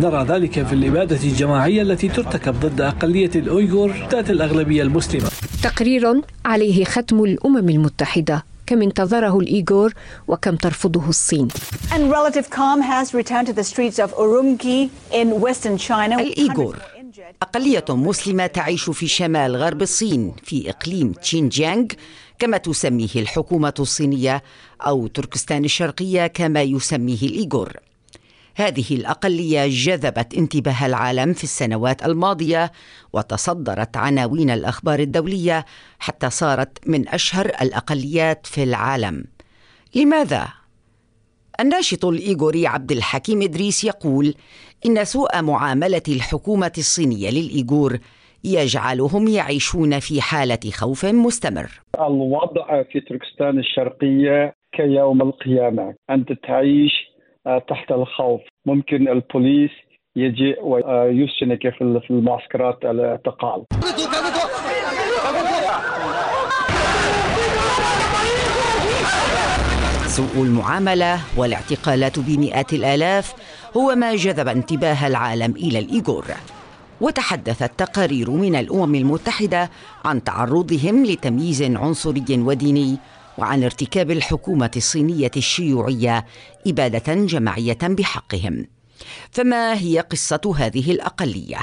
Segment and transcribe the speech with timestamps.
[0.00, 5.30] نرى ذلك في الإبادة الجماعية التي ترتكب ضد أقلية الأويغور ذات الأغلبية المسلمة.
[5.62, 9.92] تقرير عليه ختم الأمم المتحدة كم انتظره الإيغور
[10.28, 11.48] وكم ترفضه الصين.
[11.92, 16.20] And relative calm has returned to the streets of Urumqi in western China.
[16.20, 16.76] الإيغور
[17.42, 21.86] أقلية مسلمة تعيش في شمال غرب الصين في إقليم تشينجيانغ
[22.38, 24.42] كما تسميه الحكومة الصينية
[24.80, 27.76] أو تركستان الشرقية كما يسميه الإيغور.
[28.56, 32.72] هذه الأقلية جذبت انتباه العالم في السنوات الماضية
[33.12, 35.64] وتصدرت عناوين الأخبار الدولية
[35.98, 39.24] حتى صارت من أشهر الأقليات في العالم.
[39.96, 40.48] لماذا؟
[41.60, 44.34] الناشط الإيغوري عبد الحكيم إدريس يقول
[44.86, 47.98] إن سوء معاملة الحكومة الصينية للإيغور
[48.44, 51.70] يجعلهم يعيشون في حالة خوف مستمر.
[52.00, 55.94] الوضع في تركستان الشرقية كيوم القيامة.
[56.10, 57.13] أنت تعيش
[57.44, 58.40] تحت الخوف.
[58.66, 59.70] ممكن البوليس
[60.16, 63.64] يجي ويسجنك في المعسكرات الاعتقال
[70.06, 73.34] سوء المعاملة والاعتقالات بمئات الآلاف
[73.76, 76.24] هو ما جذب انتباه العالم إلى الإيغور.
[77.00, 79.70] وتحدثت تقارير من الأمم المتحدة
[80.04, 82.98] عن تعرضهم لتمييز عنصري وديني
[83.38, 86.26] وعن ارتكاب الحكومة الصينية الشيوعية
[86.66, 88.66] إبادة جماعية بحقهم
[89.30, 91.58] فما هي قصة هذه الأقلية؟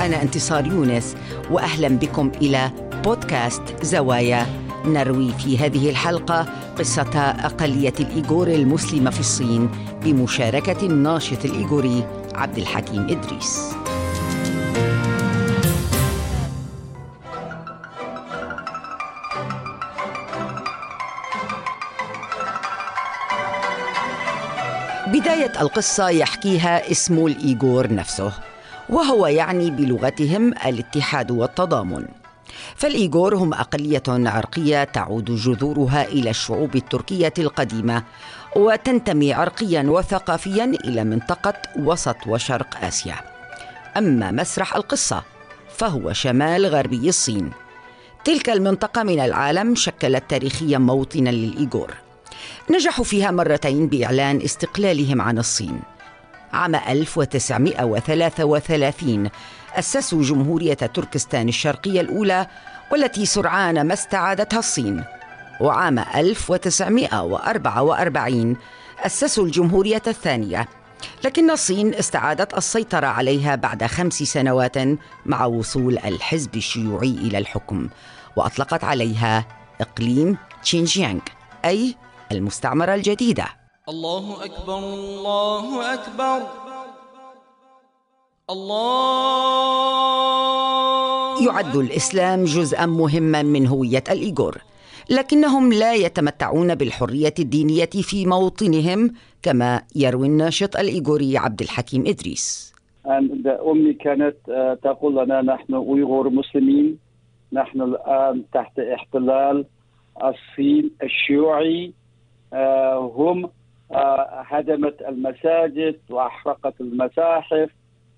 [0.00, 1.16] أنا انتصار يونس
[1.50, 2.70] وأهلا بكم إلى
[3.04, 4.46] بودكاست زوايا
[4.84, 6.46] نروي في هذه الحلقة
[6.78, 9.70] قصة أقلية الإيغور المسلمة في الصين
[10.04, 13.79] بمشاركة الناشط الإيغوري عبد الحكيم إدريس.
[25.12, 28.32] بداية القصة يحكيها اسم الإيغور نفسه
[28.88, 32.04] وهو يعني بلغتهم الاتحاد والتضامن.
[32.76, 38.02] فالإيغور هم أقلية عرقية تعود جذورها إلى الشعوب التركية القديمة
[38.56, 43.16] وتنتمي عرقيا وثقافيا إلى منطقة وسط وشرق آسيا.
[43.96, 45.22] أما مسرح القصة
[45.76, 47.50] فهو شمال غربي الصين.
[48.24, 52.09] تلك المنطقة من العالم شكلت تاريخيا موطنا للإيغور.
[52.70, 55.80] نجحوا فيها مرتين بإعلان استقلالهم عن الصين.
[56.52, 59.30] عام 1933
[59.74, 62.46] أسسوا جمهورية تركستان الشرقية الأولى
[62.92, 65.04] والتي سرعان ما استعادتها الصين.
[65.60, 68.56] وعام 1944
[68.98, 70.68] أسسوا الجمهورية الثانية.
[71.24, 74.76] لكن الصين استعادت السيطرة عليها بعد خمس سنوات
[75.26, 77.88] مع وصول الحزب الشيوعي إلى الحكم.
[78.36, 79.44] وأطلقت عليها
[79.80, 81.20] إقليم تشينجيانغ
[81.64, 81.94] أي
[82.32, 83.44] المستعمرة الجديدة.
[83.88, 86.42] الله أكبر الله أكبر.
[88.50, 89.20] الله
[91.46, 94.58] يعد الإسلام جزءا مهما من هوية الإيغور
[95.10, 102.74] لكنهم لا يتمتعون بالحرية الدينية في موطنهم كما يروي الناشط الإيغوري عبد الحكيم إدريس.
[103.06, 106.98] أمي كانت آه، تقول لنا نحن أيغور مسلمين
[107.52, 109.64] نحن الآن تحت احتلال
[110.24, 111.92] الصين الشيوعي
[112.96, 113.50] هم
[113.92, 117.70] آه، هدمت المساجد وأحرقت المساحف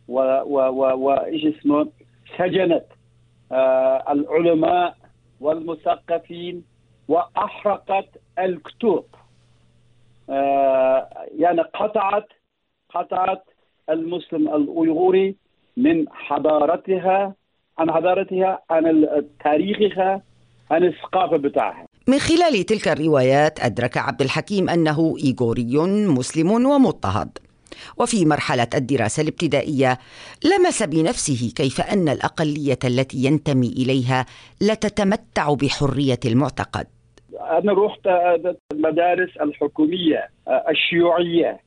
[0.08, 1.88] وايش اسمه؟
[2.38, 2.84] سجنت
[3.52, 4.96] آه، العلماء
[5.40, 6.64] والمثقفين
[7.08, 9.04] وأحرقت الكتب.
[11.38, 12.28] يعني قطعت
[12.88, 13.44] قطعت
[13.90, 15.36] المسلم الايغوري
[15.76, 17.34] من حضارتها
[17.78, 19.06] عن حضارتها عن
[19.44, 20.22] تاريخها
[20.70, 21.86] عن الثقافة بتاعها.
[22.08, 25.76] من خلال تلك الروايات أدرك عبد الحكيم أنه إيغوري
[26.06, 27.38] مسلم ومضطهد.
[27.98, 29.98] وفي مرحلة الدراسة الابتدائية
[30.44, 34.26] لمس بنفسه كيف أن الأقلية التي ينتمي إليها
[34.60, 36.86] لا تتمتع بحرية المعتقد.
[37.40, 38.06] أنا رحت
[38.72, 40.30] المدارس الحكومية
[40.68, 41.60] الشيوعية.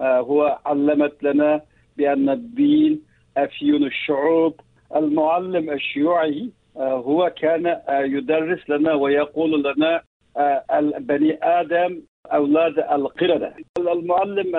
[0.00, 1.62] هو علمت لنا
[1.96, 3.00] بأن الدين
[3.36, 4.60] أفيون الشعوب.
[4.96, 10.02] المعلم الشيوعي هو كان آه، يدرس لنا ويقول لنا
[10.36, 13.54] آه، البني آدم أولاد القردة.
[13.78, 14.56] المعلم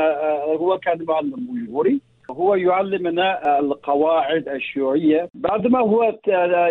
[0.58, 5.30] هو كان معلم يوري هو يعلمنا القواعد الشيوعية.
[5.34, 6.18] بعدما هو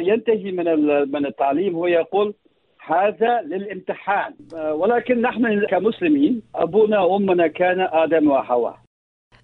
[0.00, 0.64] ينتهي من
[1.12, 2.34] من التعليم هو يقول
[2.86, 4.34] هذا للامتحان.
[4.54, 8.76] ولكن نحن كمسلمين أبونا وأمنا كان آدم وحواء.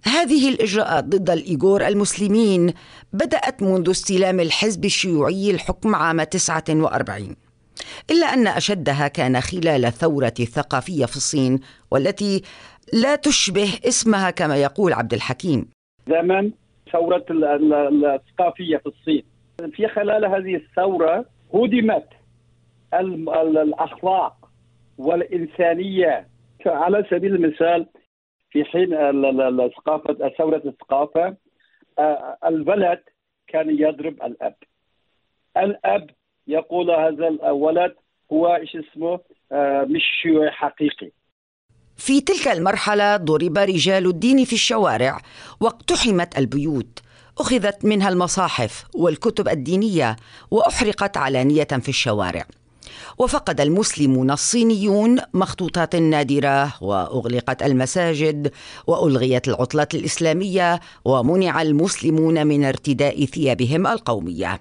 [0.06, 2.72] هذه الإجراءات ضد الإيغور المسلمين
[3.12, 7.36] بدأت منذ استلام الحزب الشيوعي الحكم عام 49
[8.10, 11.60] إلا أن أشدها كان خلال الثورة الثقافية في الصين
[11.90, 12.42] والتي
[12.92, 15.68] لا تشبه اسمها كما يقول عبد الحكيم.
[16.08, 16.50] زمن
[16.92, 19.22] ثورة الثقافية في الصين.
[19.72, 21.24] في خلال هذه الثورة
[21.54, 22.08] هدمت
[22.94, 24.48] الأخلاق
[24.98, 26.26] والإنسانية.
[26.66, 27.86] على سبيل المثال
[28.50, 28.94] في حين
[29.60, 31.36] الثقافة ثورة الثقافة
[32.46, 33.02] الولد
[33.48, 34.54] كان يضرب الأب.
[35.56, 36.10] الأب
[36.46, 37.94] يقول هذا الولد
[38.32, 39.20] هو إيش اسمه؟
[39.94, 41.10] مش شيوعي حقيقي.
[41.96, 45.18] في تلك المرحلة ضرب رجال الدين في الشوارع
[45.60, 47.02] واقتحمت البيوت
[47.38, 50.16] أخذت منها المصاحف والكتب الدينية
[50.50, 52.44] وأحرقت علانية في الشوارع.
[53.18, 58.52] وفقد المسلمون الصينيون مخطوطات نادرة وأغلقت المساجد
[58.86, 64.60] وألغيت العطلات الإسلامية ومنع المسلمون من ارتداء ثيابهم القومية.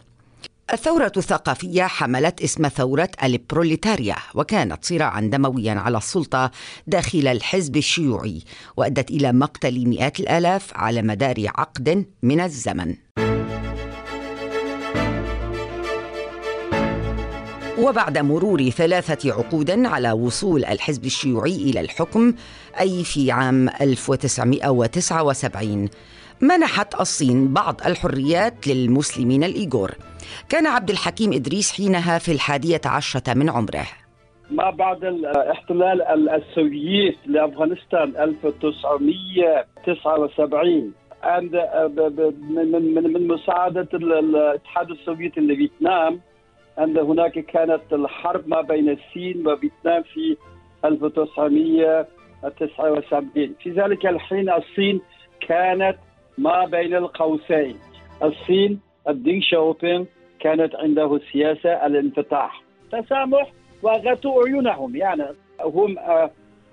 [0.73, 6.51] الثورة الثقافية حملت اسم ثورة البروليتاريا وكانت صراعا دمويا على السلطة
[6.87, 8.43] داخل الحزب الشيوعي
[8.77, 12.95] وأدت إلى مقتل مئات الآلاف على مدار عقد من الزمن.
[17.85, 22.33] وبعد مرور ثلاثة عقود على وصول الحزب الشيوعي إلى الحكم
[22.79, 25.89] أي في عام 1979
[26.41, 29.91] منحت الصين بعض الحريات للمسلمين الإيغور.
[30.49, 33.85] كان عبد الحكيم إدريس حينها في الحادية عشرة من عمره.
[34.51, 40.93] ما بعد الاحتلال السوفيتي لأفغانستان 1979
[41.23, 41.55] عند
[42.49, 46.19] من من من مساعدة الاتحاد السوفيتي لفيتنام
[46.79, 50.37] أن هناك كانت الحرب ما بين الصين وفيتنام في
[50.85, 55.01] 1979 في ذلك الحين الصين
[55.47, 55.97] كانت
[56.37, 57.77] ما بين القوسين.
[58.23, 58.79] الصين
[59.09, 60.05] الدين شاوبينغ
[60.39, 62.61] كانت عنده سياسة الانفتاح
[62.91, 63.51] تسامح
[63.83, 64.95] وغطوا عيونهم.
[64.95, 65.23] يعني
[65.61, 65.95] هم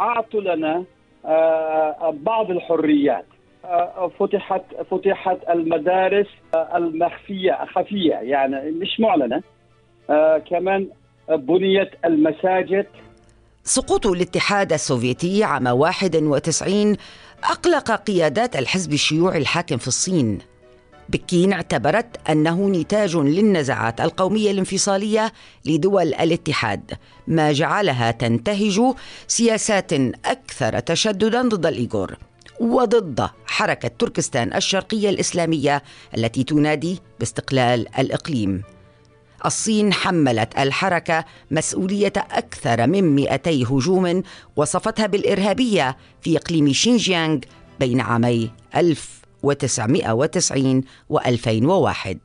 [0.01, 0.85] أعطوا لنا
[2.13, 3.25] بعض الحريات.
[4.19, 6.27] فتحت فتحت المدارس
[6.75, 8.15] المخفية خفية.
[8.15, 9.43] يعني مش معلنة.
[10.51, 10.89] كمان
[11.29, 12.87] بنيت المساجد.
[13.65, 16.97] سقوط الاتحاد السوفيتي عام 91
[17.45, 20.39] أقلق قيادات الحزب الشيوعي الحاكم في الصين.
[21.09, 25.33] بكين اعتبرت أنه نتاج للنزعات القومية الانفصالية
[25.67, 26.93] لدول الاتحاد
[27.27, 28.81] ما جعلها تنتهج
[29.27, 29.93] سياسات
[30.25, 32.17] أكثر تشددا ضد الإيغور
[32.61, 35.83] وضد حركة تركستان الشرقية الإسلامية
[36.17, 38.63] التي تنادي باستقلال الإقليم.
[39.47, 44.23] الصين حملت الحركة مسؤولية أكثر من 200 هجوم
[44.57, 47.39] وصفتها بالإرهابية في إقليم شينجيانغ
[47.81, 52.19] بين عامي 1990 و 2001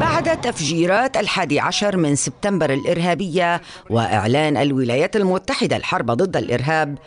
[0.00, 6.98] بعد تفجيرات الحادي عشر من سبتمبر الإرهابية وإعلان الولايات المتحدة الحرب ضد الإرهاب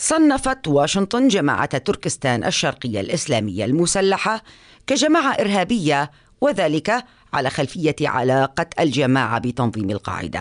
[0.00, 4.42] صنفت واشنطن جماعة تركستان الشرقية الإسلامية المسلحة
[4.86, 6.10] كجماعة إرهابية
[6.40, 6.90] وذلك
[7.32, 10.40] على خلفية علاقة الجماعة بتنظيم القاعدة.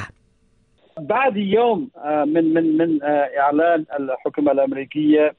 [0.99, 3.03] بعد يوم من من من
[3.39, 5.35] إعلان الحكومة الأمريكية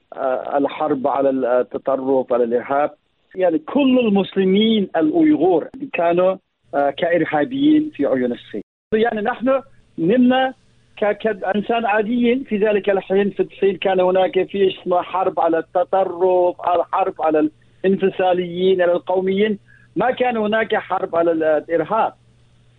[0.55, 2.91] الحرب على التطرف على الإرهاب
[3.35, 6.35] يعني كل المسلمين الايغور كانوا
[6.73, 8.61] كإرهابيين في عيون الصين
[8.93, 9.61] يعني نحن
[9.97, 10.53] نمنا
[10.99, 16.55] كإنسان عاديين في ذلك الحين في الصين كان هناك في اسمه حرب على التطرف
[16.91, 17.49] حرب على
[17.85, 19.59] الانفصاليين على القوميين.
[19.95, 22.13] ما كان هناك حرب على الإرهاب.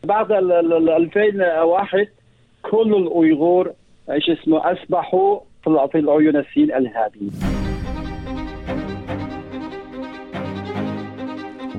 [0.05, 2.09] بعد 2001
[2.63, 3.73] كل الايغور
[4.11, 7.33] إيش اسمه أصبحوا في العيون الصين الارهابيين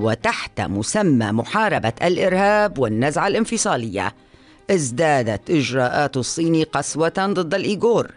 [0.01, 4.11] وتحت مسمى محاربة الإرهاب والنزعة الانفصالية
[4.71, 8.11] ازدادت إجراءات الصين قسوة ضد الإيغور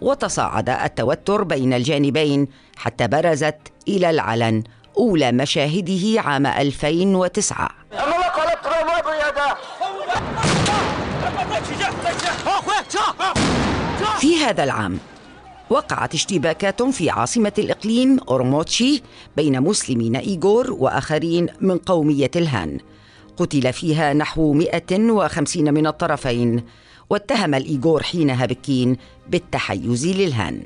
[0.00, 4.62] وتصاعد التوتر بين الجانبين حتى برزت إلى العلن
[4.98, 7.68] أولى مشاهده عام 2009
[14.20, 14.98] في هذا العام
[15.70, 19.02] وقعت اشتباكات في عاصمة الإقليم أورموتشي
[19.36, 22.78] بين مسلمين إيغور وآخرين من قومية الهان.
[23.42, 26.62] قتل فيها نحو 150 من الطرفين
[27.10, 28.96] واتهم الإيغور حينها بكين
[29.28, 30.62] بالتحيز للهان.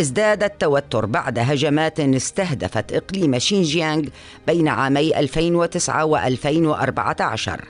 [0.00, 4.04] ازداد التوتر بعد هجمات استهدفت إقليم شينجيانغ
[4.46, 7.64] بين عامي 2009 و 2014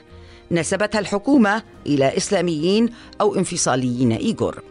[0.51, 2.89] نسبتها الحكومة إلى إسلاميين
[3.21, 4.63] أو انفصاليين إيغور.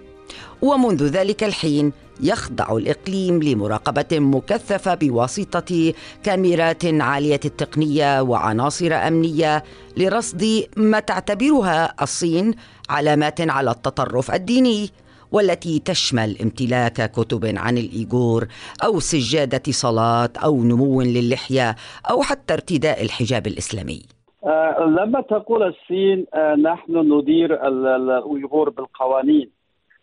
[0.62, 5.92] ومنذ ذلك الحين يخضع الإقليم لمراقبة مكثفة بواسطة
[6.24, 9.62] كاميرات عالية التقنية وعناصر أمنية
[9.96, 10.44] لرصد
[10.76, 12.54] ما تعتبرها الصين
[12.90, 14.88] علامات على التطرف الديني
[15.32, 18.46] والتي تشمل امتلاك كتب عن الإيغور
[18.84, 21.76] أو سجادة صلاة أو نمو للحية
[22.10, 24.02] أو حتى ارتداء الحجاب الإسلامي.
[24.44, 29.50] آه لما تقول الصين آه نحن ندير الإيغور بالقوانين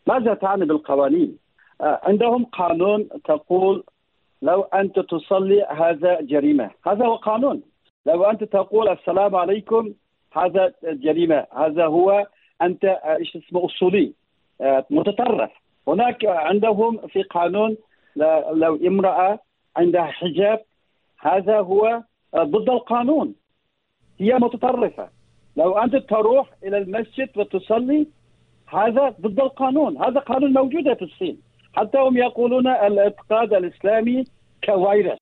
[0.07, 1.37] ماذا تعني بالقوانين؟
[1.81, 3.83] عندهم قانون تقول
[4.41, 7.61] لو أنت تصلي هذا جريمة، هذا هو قانون.
[8.05, 9.93] لو أنت تقول السلام عليكم
[10.33, 12.27] هذا جريمة، هذا هو
[12.61, 14.13] أنت آه، إيش اسمه أصولي
[14.61, 15.51] آه، متطرف.
[15.87, 17.77] هناك عندهم في قانون
[18.53, 19.39] لو امرأة
[19.75, 20.61] عندها حجاب
[21.19, 22.03] هذا هو
[22.33, 23.35] آه، ضد القانون.
[24.19, 25.09] هي متطرفة.
[25.57, 28.07] لو أنت تروح إلى المسجد وتصلي
[28.67, 31.46] هذا ضد القانون، هذا قانون موجود في الصين.
[31.77, 34.23] حتى هم يقولون الاعتقاد الإسلامي
[34.61, 35.19] كفيروس.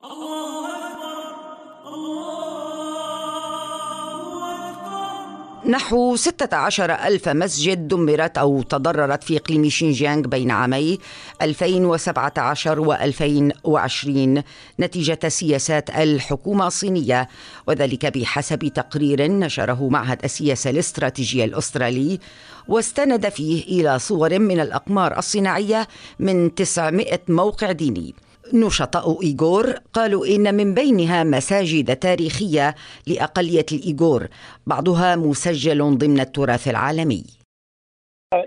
[5.68, 11.00] نحو 16 ألف مسجد دمرت أو تضررت في إقليم شينجيانغ بين عامي
[11.42, 14.44] 2017 و 2020
[14.80, 17.28] نتيجة سياسات الحكومة الصينية
[17.68, 22.20] وذلك بحسب تقرير نشره معهد السياسة الاستراتيجية الأسترالي
[22.68, 25.88] واستند فيه إلى صور من الأقمار الصناعية
[26.20, 28.16] من 900 موقع ديني.
[28.54, 32.76] نشطاء إيغور قالوا إن من بينها مساجد تاريخية
[33.08, 34.28] لأقلية الإيغور
[34.68, 37.24] بعضها مسجل ضمن التراث العالمي.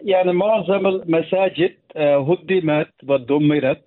[0.05, 3.85] يعني معظم المساجد آه، هدمت ودمرت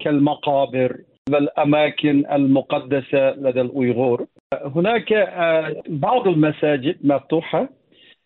[0.00, 0.96] كالمقابر
[1.30, 4.26] والأماكن المقدسة لدى الأيغور.
[4.54, 7.68] هناك آه، بعض المساجد مفتوحة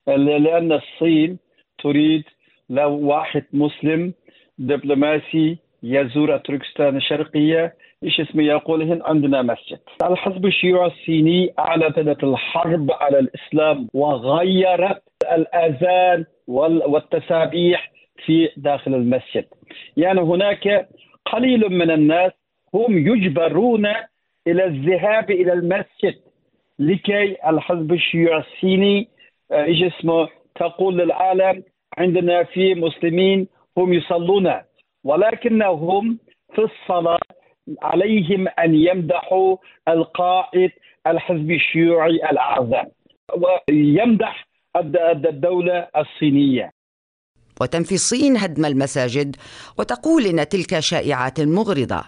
[0.06, 1.38] لأن الصين
[1.82, 2.24] تريد
[2.70, 4.12] لو واحد مسلم
[4.58, 7.74] دبلوماسي يزور تركستان الشرقية
[8.04, 9.78] إيش اسمه يقول هنا عندنا مسجد.
[10.04, 17.92] الحزب الشيوعي الصيني أعلنت الحرب على الإسلام وغيرت الآذان والتسابيح
[18.24, 19.44] في داخل المسجد.
[19.96, 20.88] يعني هناك
[21.32, 22.32] قليل من الناس
[22.74, 23.86] هم يجبرون
[24.46, 26.14] إلى الذهاب إلى المسجد
[26.78, 29.08] لكي الحزب الشيوعي الصيني
[29.52, 31.62] إيش اسمه تقول للعالم
[31.98, 33.48] عندنا في مسلمين
[33.78, 34.52] هم يصلون.
[35.04, 36.18] ولكنهم
[36.54, 37.18] في الصلاة
[37.82, 39.56] عليهم أن يمدحوا
[39.88, 40.70] القائد
[41.06, 42.84] الحزب الشيوعي الأعظم
[43.68, 46.70] ويمدح الدولة الصينية.
[47.60, 49.36] وتنفي الصين هدم المساجد
[49.78, 52.04] وتقول إن تلك شائعات مغرضة.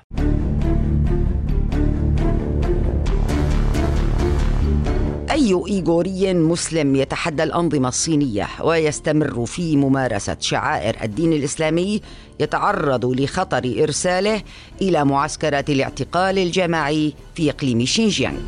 [5.36, 12.00] أي إيغوري مسلم يتحدى الأنظمة الصينية ويستمر في ممارسة شعائر الدين الإسلامي
[12.40, 14.42] يتعرض لخطر إرساله
[14.82, 18.40] إلى معسكرات الاعتقال الجماعي في إقليم شينجيانغ.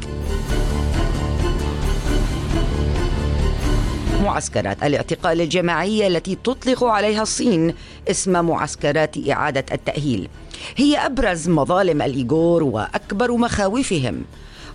[4.24, 7.74] معسكرات الاعتقال الجماعية التي تطلق عليها الصين
[8.10, 10.28] اسم معسكرات إعادة التأهيل.
[10.76, 14.24] هي أبرز مظالم الإيغور وأكبر مخاوفهم.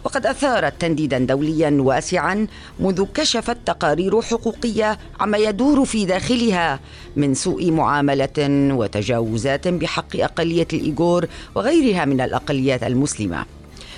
[0.05, 2.48] وقد أثارت تنديدا دوليا واسعا
[2.79, 6.79] منذ كشفت تقارير حقوقية عما يدور في داخلها
[7.15, 8.39] من سوء معاملة
[8.74, 13.45] وتجاوزات بحق أقلية الإيغور وغيرها من الأقليات المسلمة.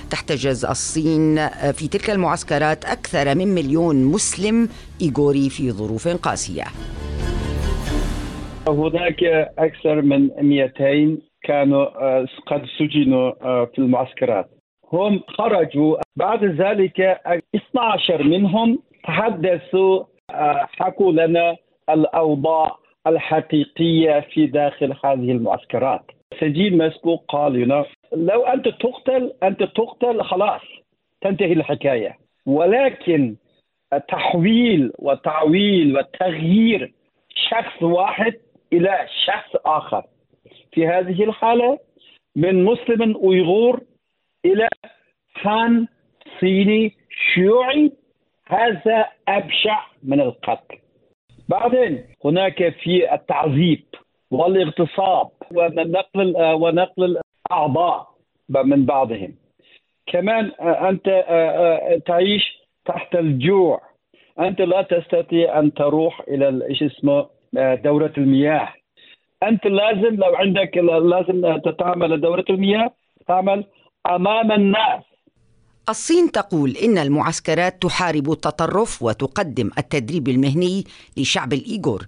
[0.10, 4.70] تحتجز الصين في تلك المعسكرات أكثر من مليون مسلم
[5.02, 6.64] إيغوري في ظروف قاسية.
[8.68, 9.24] هناك
[9.58, 14.55] أكثر من 200 كانوا آه، قد سجنوا آه، في المعسكرات.
[14.96, 15.98] هم خرجوا.
[16.16, 17.00] بعد ذلك
[17.56, 21.56] 12 منهم تحدثوا آه، حكوا لنا
[21.90, 26.12] الأوضاع الحقيقية في داخل هذه المعسكرات.
[26.40, 30.62] سجين مسبوق قال لنا لو أنت تقتل أنت تقتل خلاص
[31.22, 32.18] تنتهي الحكاية.
[32.46, 33.36] ولكن
[34.08, 36.94] تحويل وتعويل وتغيير
[37.30, 38.34] شخص واحد
[38.74, 40.04] إلى شخص آخر
[40.72, 41.80] في هذه الحالة
[42.36, 43.82] من مسلم ايغور
[44.46, 44.68] إلى
[45.44, 45.88] خان
[46.40, 46.94] صيني
[47.34, 47.92] شيوعي
[48.48, 50.78] هذا أبشع من القتل.
[51.50, 53.84] بعدين هناك في التعذيب
[54.32, 57.18] والاغتصاب ونقل ونقل
[57.52, 58.08] الأعضاء
[58.50, 59.36] من بعضهم.
[60.08, 61.08] كمان أنت
[62.06, 62.44] تعيش
[62.86, 63.82] تحت الجوع
[64.40, 67.28] أنت لا تستطيع أن تروح إلى إيش اسمه
[67.84, 68.74] دورة المياه
[69.44, 72.92] أنت لازم لو عندك لازم تتعامل دورة المياه
[73.28, 73.66] تعمل
[74.06, 75.04] أمام الناس.
[75.90, 80.86] الصين تقول إن المعسكرات تحارب التطرف وتقدم التدريب المهني
[81.18, 82.06] لشعب الإيغور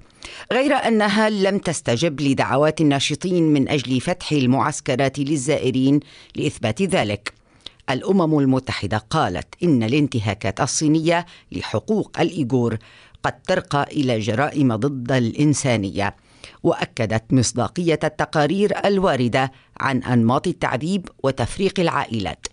[0.51, 5.99] غير أنها لم تستجب لدعوات الناشطين من أجل فتح المعسكرات للزائرين
[6.35, 7.33] لإثبات ذلك.
[7.89, 12.77] الأمم المتحدة قالت إن الانتهاكات الصينية لحقوق الإيغور
[13.23, 16.15] قد ترقى إلى جرائم ضد الإنسانية.
[16.67, 22.47] وأكدت مصداقية التقارير الواردة عن أنماط التعذيب وتفريق العائلات.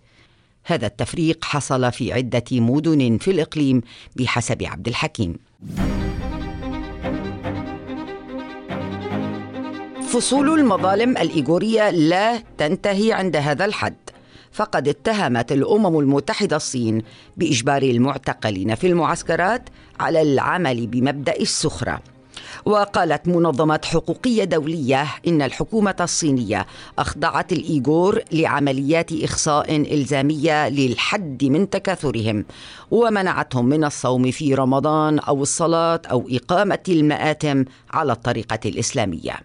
[0.65, 3.83] هذا التفريق حصل في عدة مدن في الإقليم
[4.17, 5.37] بحسب عبد الحكيم.
[10.09, 13.97] فصول المظالم الإيغورية لا تنتهي عند هذا الحد
[14.53, 17.03] فقد اتهمت الأمم المتحدة الصين
[17.37, 19.69] بإجبار المعتقلين في المعسكرات
[20.01, 22.14] على العمل بمبدأ السخرة.
[22.67, 26.67] وقالت منظمات حقوقية دولية إن الحكومة الصينية
[26.99, 32.45] أخضعت الإيغور لعمليات إخصاء إلزامية للحد من تكاثرهم
[32.91, 39.37] ومنعتهم من الصوم في رمضان أو الصلاة أو إقامة المآتم على الطريقة الإسلامية.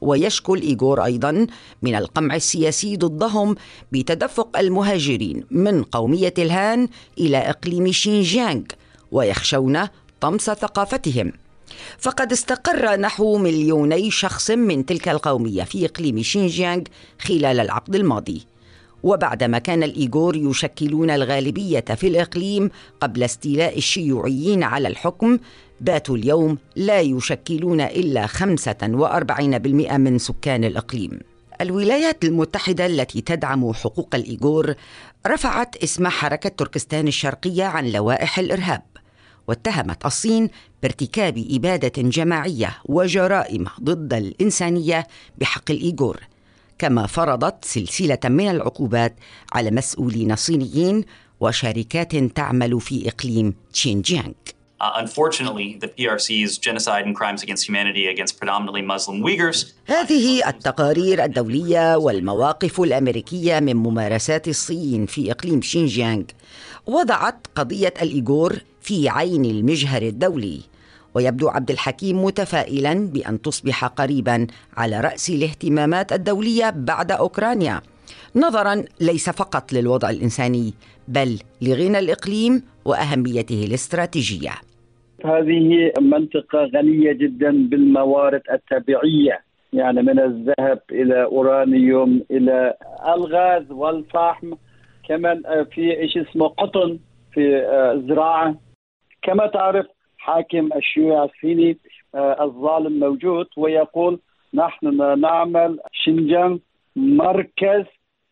[0.00, 1.46] ويشكو الإيغور أيضا
[1.82, 3.54] من القمع السياسي ضدهم
[3.92, 8.62] بتدفق المهاجرين من قومية الهان إلى إقليم شينجيانغ
[9.12, 9.78] ويخشون
[10.20, 11.32] طمس ثقافتهم.
[11.98, 16.82] فقد استقر نحو مليوني شخص من تلك القومية في إقليم شينجيانغ
[17.18, 18.46] خلال العقد الماضي.
[19.02, 25.38] وبعدما كان الإيغور يشكلون الغالبية في الإقليم قبل استيلاء الشيوعيين على الحكم
[25.80, 31.20] باتوا اليوم لا يشكلون إلا 45% من سكان الإقليم.
[31.60, 34.74] الولايات المتحدة التي تدعم حقوق الإيغور
[35.26, 38.82] رفعت اسم حركة تركستان الشرقية عن لوائح الإرهاب.
[39.48, 40.48] واتهمت الصين
[40.82, 45.06] بارتكاب إبادة جماعية وجرائم ضد الإنسانية
[45.38, 46.20] بحق الإيغور
[46.78, 49.16] كما فرضت سلسلة من العقوبات
[49.52, 51.04] على مسؤولين صينيين
[51.40, 54.32] وشركات تعمل في إقليم تشينجيانغ
[54.80, 59.74] Uh, unfortunately, the PRC's genocide and crimes against humanity against predominantly Muslim Uyghurs.
[59.86, 66.22] هذه التقارير الدولية والمواقف الأمريكية من ممارسات الصين في إقليم شينجيانغ
[66.86, 70.60] وضعت قضية الإيغور في عين المجهر الدولي
[71.14, 77.80] ويبدو عبد الحكيم متفائلا بأن تصبح قريبا على رأس الاهتمامات الدولية بعد أوكرانيا.
[78.36, 80.74] نظرا ليس فقط للوضع الإنساني
[81.08, 84.50] بل لغنى الإقليم وأهميته الاستراتيجية.
[85.24, 89.40] هذه منطقة غنية جدا بالموارد الطبيعية
[89.72, 92.74] يعني من الذهب إلى أورانيوم إلى
[93.16, 94.52] الغاز والفحم
[95.08, 95.42] كمان
[95.74, 96.98] في شيء اسمه قطن
[97.34, 97.40] في
[97.94, 98.54] الزراعة
[99.24, 99.86] كما تعرف
[100.18, 101.78] حاكم الشيوعي الصيني
[102.14, 104.20] آه، الظالم موجود ويقول
[104.54, 106.60] نحن نعمل شنجان
[106.96, 107.84] مركز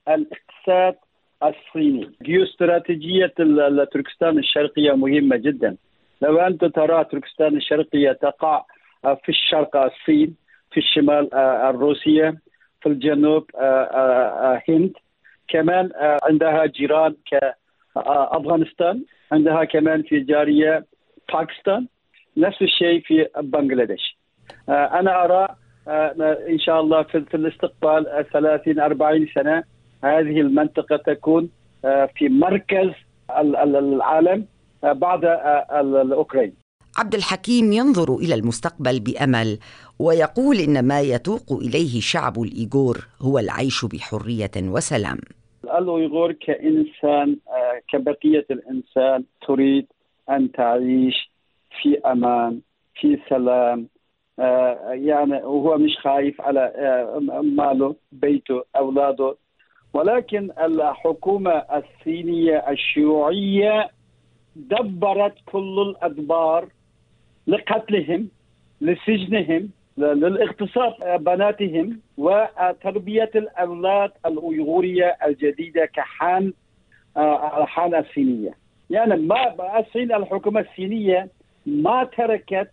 [0.09, 0.95] الاقتصاد
[1.43, 2.11] الصيني.
[2.23, 3.33] جيوستراتيجية
[3.93, 5.77] تركستان الشرقية مهمة جدا.
[6.23, 8.65] لو أنت ترى تركستان الشرقية تقع
[9.05, 10.37] آه، في الشرق الصين
[10.71, 12.35] في الشمال آه، الروسية
[12.81, 13.51] في الجنوب
[14.69, 14.93] هند
[15.49, 15.91] كمان
[16.23, 17.15] عندها جيران
[17.95, 20.87] كأفغانستان عندها كمان في جارية
[21.33, 21.87] باكستان
[22.37, 24.19] نفس الشيء في بنغلاديش
[24.69, 25.49] آه، أنا أرى
[25.89, 29.65] آه، إن شاء الله في الاستقبال 30 40 سنة
[30.05, 31.51] هذه المنطقة تكون
[31.85, 32.91] آه، في مركز
[33.39, 34.47] العالم
[34.83, 35.25] بعد
[35.73, 36.53] الأوكرين
[36.99, 39.59] عبد الحكيم ينظر إلى المستقبل بأمل
[39.99, 45.19] ويقول إن ما يتوق إليه شعب الإيغور هو العيش بحرية وسلام.
[45.83, 47.37] الأيغور كإنسان
[47.89, 49.87] كبقية الإنسان تريد
[50.31, 51.31] أن تعيش
[51.83, 52.61] في أمان
[52.95, 53.89] في سلام.
[54.39, 59.37] آه، يعني وهو مش خايف على آه، ماله بيته أولاده.
[59.95, 63.91] ولكن الحكومة الصينية الشيوعية
[64.57, 66.69] دبرت كل الأدبار
[67.47, 68.29] لقتلهم
[68.81, 69.71] لسجنهم.
[69.99, 76.53] للاغتصاب بناتهم وتربية الأولاد الايغوريه الجديدة كحان
[77.17, 78.55] آه، الحان الصينية.
[78.91, 81.29] يعني ما الصين الحكومة الصينية
[81.67, 82.71] ما تركت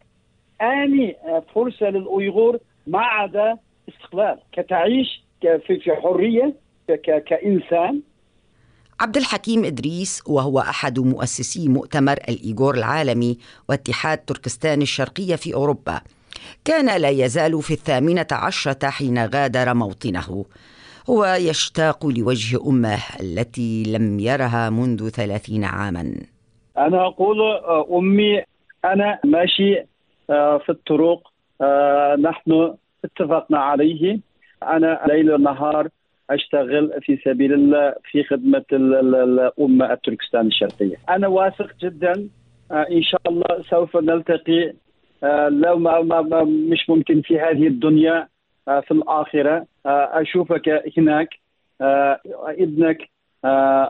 [0.62, 1.16] أني
[1.56, 3.58] فرصة للايغور ما عدا
[3.90, 6.54] استقلال كتعيش في حرية
[7.26, 8.02] كإنسان.
[9.00, 13.38] عبد الحكيم إدريس وهو أحد مؤسسي مؤتمر الإيغور العالمي
[13.70, 16.02] واتحاد تركستان الشرقية في أوروبا.
[16.66, 20.46] كان لا يزال في الثامنة عشرة حين غادر موطنه.
[21.10, 26.14] هو يشتاق لوجه أمه التي لم يرها منذ ثلاثين عاما.
[26.78, 28.44] أنا أقول آه، أمي
[28.86, 29.80] أنا ماشي
[30.30, 31.22] آه، في الطرق
[31.62, 32.74] آه، نحن
[33.06, 34.20] اتفقنا عليه.
[34.64, 35.88] أنا ليل ونهار
[36.30, 40.96] أشتغل في سبيل الله في خدمة الامه التركستان الشرقية.
[41.10, 42.28] أنا واثق جدا
[42.72, 44.74] إن شاء الله سوف نلتقي
[45.50, 48.28] لو ما, ما, ما مش ممكن في هذه الدنيا
[48.66, 49.66] في الآخرة.
[49.86, 51.30] أشوفك هناك.
[52.60, 52.98] ابنك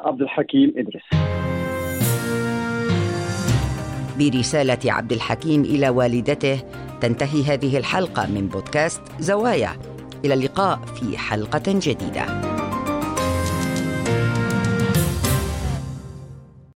[0.05, 1.03] عبد الحكيم إدريس.
[4.19, 6.63] برسالة عبد الحكيم إلى والدته
[7.01, 9.69] تنتهي هذه الحلقة من بودكاست زوايا.
[10.25, 12.58] إلى اللقاء في حلقة جديدة.